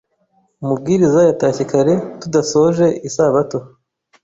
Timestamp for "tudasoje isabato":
2.21-3.57